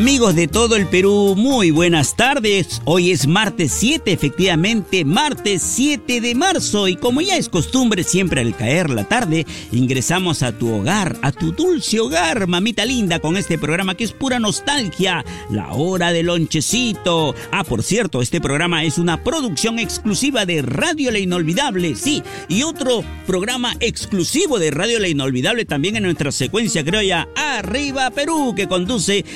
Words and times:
Amigos 0.00 0.34
de 0.34 0.48
todo 0.48 0.76
el 0.76 0.86
Perú, 0.86 1.34
muy 1.36 1.70
buenas 1.70 2.16
tardes. 2.16 2.80
Hoy 2.86 3.10
es 3.10 3.26
martes 3.26 3.70
7, 3.72 4.10
efectivamente, 4.10 5.04
martes 5.04 5.60
7 5.60 6.22
de 6.22 6.34
marzo 6.34 6.88
y 6.88 6.96
como 6.96 7.20
ya 7.20 7.36
es 7.36 7.50
costumbre 7.50 8.02
siempre 8.02 8.40
al 8.40 8.56
caer 8.56 8.88
la 8.88 9.04
tarde, 9.04 9.44
ingresamos 9.72 10.42
a 10.42 10.52
tu 10.52 10.72
hogar, 10.72 11.18
a 11.20 11.32
tu 11.32 11.52
dulce 11.52 12.00
hogar, 12.00 12.46
mamita 12.46 12.86
linda, 12.86 13.20
con 13.20 13.36
este 13.36 13.58
programa 13.58 13.94
que 13.94 14.04
es 14.04 14.12
pura 14.12 14.38
nostalgia, 14.38 15.22
la 15.50 15.74
hora 15.74 16.12
del 16.12 16.26
lonchecito. 16.26 17.34
Ah, 17.52 17.62
por 17.62 17.82
cierto, 17.82 18.22
este 18.22 18.40
programa 18.40 18.84
es 18.84 18.96
una 18.96 19.22
producción 19.22 19.78
exclusiva 19.78 20.46
de 20.46 20.62
Radio 20.62 21.10
La 21.10 21.18
Inolvidable, 21.18 21.94
sí, 21.94 22.22
y 22.48 22.62
otro 22.62 23.04
programa 23.26 23.76
exclusivo 23.80 24.58
de 24.58 24.70
Radio 24.70 24.98
La 24.98 25.08
Inolvidable 25.08 25.66
también 25.66 25.96
en 25.96 26.04
nuestra 26.04 26.32
secuencia 26.32 26.82
criolla 26.82 27.28
Arriba 27.36 28.08
Perú 28.12 28.54
que 28.56 28.66
conduce 28.66 29.26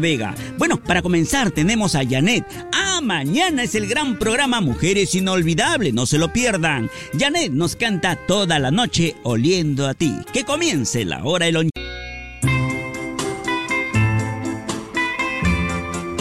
Vega. 0.00 0.34
Bueno, 0.56 0.82
para 0.82 1.02
comenzar 1.02 1.50
tenemos 1.50 1.94
a 1.94 2.04
Janet. 2.08 2.44
Ah, 2.72 3.00
mañana 3.02 3.62
es 3.62 3.74
el 3.74 3.86
gran 3.86 4.18
programa 4.18 4.60
Mujeres 4.60 5.14
Inolvidables, 5.14 5.94
no 5.94 6.06
se 6.06 6.18
lo 6.18 6.32
pierdan. 6.32 6.90
Janet 7.18 7.52
nos 7.52 7.76
canta 7.76 8.16
toda 8.16 8.58
la 8.58 8.70
noche 8.70 9.16
oliendo 9.22 9.86
a 9.86 9.94
ti. 9.94 10.14
Que 10.32 10.44
comience 10.44 11.04
la 11.04 11.24
hora 11.24 11.46
del 11.46 11.56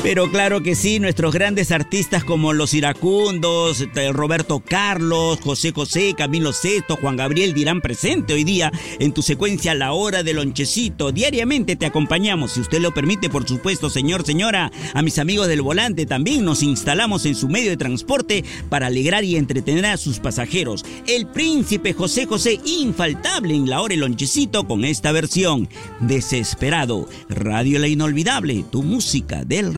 Pero 0.08 0.32
claro 0.32 0.64
que 0.64 0.74
sí, 0.74 1.02
nuestros 1.02 1.34
grandes 1.34 1.70
artistas 1.70 2.24
como 2.24 2.54
los 2.54 2.74
iracundos, 2.74 3.86
Roberto 4.14 4.62
Carlos, 4.62 5.38
José 5.44 5.74
José, 5.74 6.14
Camilo 6.18 6.54
Sesto, 6.54 6.96
Juan 6.96 7.18
Gabriel 7.18 7.54
dirán 7.54 7.82
presente 7.82 8.34
hoy 8.34 8.46
día 8.46 8.72
en 9.00 9.12
tu 9.12 9.22
secuencia 9.22 9.76
La 9.76 9.92
Hora 9.92 10.24
del 10.24 10.38
Lonchecito. 10.38 11.12
Diariamente 11.12 11.76
te 11.76 11.86
acompañamos, 11.86 12.54
si 12.54 12.62
usted 12.62 12.80
lo 12.80 12.94
permite, 12.94 13.30
por 13.30 13.46
supuesto, 13.46 13.90
señor, 13.90 14.26
señora. 14.26 14.72
A 14.94 15.02
mis 15.02 15.20
amigos 15.20 15.50
del 15.50 15.62
volante 15.62 16.06
también 16.06 16.46
nos 16.46 16.64
instalamos 16.64 17.26
en 17.26 17.36
su 17.36 17.50
medio 17.50 17.72
de 17.72 17.76
transporte 17.76 18.46
para 18.70 18.88
alegrar 18.88 19.26
y 19.26 19.36
entretener 19.36 19.88
a 19.88 19.98
sus 19.98 20.20
pasajeros. 20.20 20.86
El 21.06 21.28
príncipe 21.28 21.92
José 21.92 22.26
José, 22.26 22.62
infaltable 22.64 23.56
en 23.56 23.70
La 23.70 23.82
Hora 23.82 23.92
del 23.92 24.00
Lonchecito 24.00 24.66
con 24.66 24.86
esta 24.86 25.12
versión. 25.12 25.68
Desesperado, 26.00 27.10
Radio 27.28 27.78
La 27.78 27.90
Inolvidable, 27.90 28.64
tu 28.72 28.84
música 28.84 29.44
del 29.44 29.77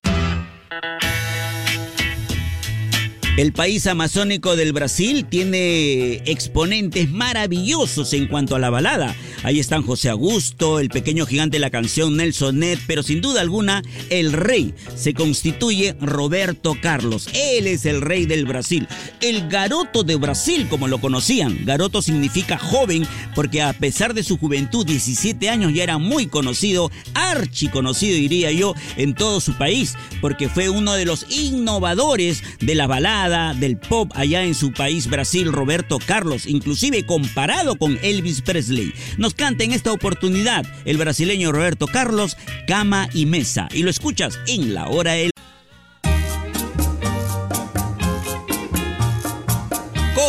El 3.39 3.53
país 3.53 3.87
amazónico 3.87 4.57
del 4.57 4.73
Brasil 4.73 5.25
tiene 5.25 6.15
exponentes 6.25 7.09
maravillosos 7.09 8.11
en 8.11 8.27
cuanto 8.27 8.57
a 8.57 8.59
la 8.59 8.69
balada. 8.69 9.15
Ahí 9.43 9.59
están 9.59 9.83
José 9.83 10.09
Augusto, 10.09 10.79
el 10.79 10.89
pequeño 10.89 11.25
gigante 11.25 11.55
de 11.55 11.61
la 11.61 11.69
canción 11.69 12.17
Nelson 12.17 12.59
Ned, 12.59 12.77
pero 12.87 13.03
sin 13.03 13.21
duda 13.21 13.41
alguna 13.41 13.81
el 14.09 14.33
rey 14.33 14.73
se 14.95 15.13
constituye 15.13 15.95
Roberto 16.01 16.75
Carlos. 16.81 17.29
Él 17.33 17.67
es 17.67 17.85
el 17.85 18.01
rey 18.01 18.25
del 18.25 18.45
Brasil, 18.45 18.87
el 19.21 19.47
garoto 19.47 20.03
de 20.03 20.17
Brasil 20.17 20.67
como 20.69 20.87
lo 20.87 20.99
conocían. 20.99 21.65
Garoto 21.65 22.01
significa 22.01 22.57
joven 22.57 23.07
porque 23.33 23.61
a 23.61 23.71
pesar 23.73 24.13
de 24.13 24.23
su 24.23 24.37
juventud, 24.37 24.85
17 24.85 25.49
años 25.49 25.73
ya 25.73 25.83
era 25.83 25.97
muy 25.97 26.27
conocido, 26.27 26.91
archi 27.13 27.69
conocido 27.69 28.15
diría 28.15 28.51
yo, 28.51 28.75
en 28.97 29.13
todo 29.15 29.39
su 29.39 29.53
país, 29.53 29.95
porque 30.21 30.49
fue 30.49 30.69
uno 30.69 30.93
de 30.93 31.05
los 31.05 31.25
innovadores 31.29 32.43
de 32.59 32.75
la 32.75 32.87
balada 32.87 33.53
del 33.53 33.77
pop 33.77 34.11
allá 34.15 34.43
en 34.43 34.55
su 34.55 34.73
país 34.73 35.09
Brasil, 35.09 35.51
Roberto 35.51 35.97
Carlos, 36.05 36.45
inclusive 36.45 37.05
comparado 37.05 37.75
con 37.75 37.97
Elvis 38.01 38.41
Presley. 38.41 38.93
Nos 39.29 39.35
canta 39.35 39.63
en 39.63 39.73
esta 39.73 39.91
oportunidad 39.91 40.65
el 40.85 40.97
brasileño 40.97 41.51
Roberto 41.51 41.85
Carlos, 41.85 42.35
Cama 42.65 43.07
y 43.13 43.27
Mesa. 43.27 43.69
Y 43.71 43.83
lo 43.83 43.91
escuchas 43.91 44.39
en 44.47 44.73
la 44.73 44.87
hora 44.87 45.17
el 45.17 45.29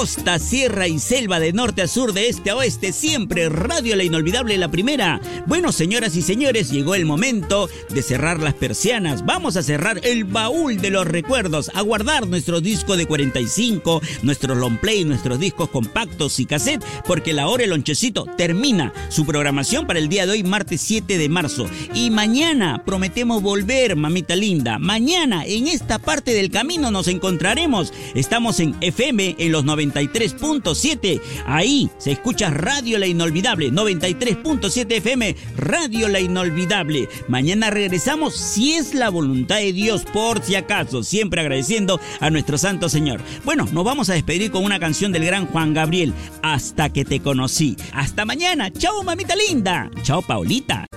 costa, 0.01 0.39
sierra 0.39 0.89
y 0.89 0.99
selva 0.99 1.39
de 1.41 1.53
norte 1.53 1.83
a 1.83 1.87
sur, 1.87 2.15
de 2.15 2.31
este 2.31 2.49
a 2.49 2.57
oeste, 2.57 2.91
siempre 2.91 3.51
Radio 3.51 3.97
La 3.97 4.03
Inolvidable 4.03 4.57
la 4.57 4.71
primera. 4.71 5.21
Bueno, 5.47 5.73
señoras 5.73 6.17
y 6.17 6.23
señores, 6.23 6.71
llegó 6.71 6.95
el 6.95 7.05
momento 7.05 7.69
de 7.91 8.01
cerrar 8.01 8.41
las 8.41 8.55
persianas. 8.55 9.27
Vamos 9.27 9.59
a 9.59 9.63
cerrar 9.63 10.01
el 10.03 10.25
baúl 10.25 10.81
de 10.81 10.89
los 10.89 11.07
recuerdos, 11.07 11.71
a 11.75 11.83
guardar 11.83 12.27
nuestro 12.29 12.63
disco 12.63 12.97
de 12.97 13.05
45, 13.05 14.01
nuestros 14.23 14.57
long 14.57 14.79
play, 14.79 15.05
nuestros 15.05 15.39
discos 15.39 15.69
compactos 15.69 16.41
y 16.41 16.47
cassette, 16.47 16.83
porque 17.07 17.35
la 17.35 17.49
hora 17.49 17.65
el 17.65 17.71
lonchecito 17.71 18.25
termina 18.39 18.95
su 19.11 19.27
programación 19.27 19.87
para 19.87 19.99
el 19.99 20.09
día 20.09 20.25
de 20.25 20.33
hoy, 20.33 20.43
martes 20.45 20.81
7 20.81 21.19
de 21.19 21.29
marzo. 21.29 21.69
Y 21.93 22.09
mañana 22.09 22.85
prometemos 22.87 23.43
volver, 23.43 23.97
mamita 23.97 24.35
linda. 24.35 24.79
Mañana 24.79 25.45
en 25.45 25.69
esta 25.69 25.99
parte 25.99 26.33
del 26.33 26.51
camino 26.51 26.91
nos 26.91 27.07
encontraremos. 27.07 27.93
Estamos 28.15 28.61
en 28.61 28.75
FM 28.81 29.37
en 29.39 29.53
los 29.53 29.67
90 29.67 29.90
93.7. 29.93 31.21
Ahí 31.47 31.91
se 31.99 32.13
escucha 32.13 32.51
Radio 32.51 32.99
La 32.99 33.07
Inolvidable, 33.07 33.71
93.7 33.71 34.93
FM, 34.97 35.37
Radio 35.57 36.09
La 36.09 36.21
Inolvidable. 36.21 37.09
Mañana 37.29 37.71
regresamos 37.71 38.35
si 38.37 38.75
es 38.75 38.95
la 38.95 39.11
voluntad 39.11 39.57
de 39.57 39.73
Dios, 39.73 40.05
por 40.13 40.43
si 40.43 40.55
acaso, 40.55 41.03
siempre 41.03 41.41
agradeciendo 41.41 42.01
a 42.21 42.31
nuestro 42.31 42.59
Santo 42.59 42.89
Señor. 42.89 43.21
Bueno, 43.45 43.67
nos 43.73 43.85
vamos 43.85 44.11
a 44.11 44.15
despedir 44.15 44.51
con 44.51 44.65
una 44.65 44.81
canción 44.81 45.13
del 45.13 45.25
gran 45.25 45.47
Juan 45.47 45.75
Gabriel, 45.75 46.15
Hasta 46.43 46.91
que 46.91 47.05
te 47.05 47.21
conocí. 47.21 47.77
Hasta 47.93 48.25
mañana. 48.25 48.71
Chao, 48.73 49.03
mamita 49.03 49.35
linda. 49.37 49.91
Chao, 50.03 50.23
Paulita. 50.23 50.90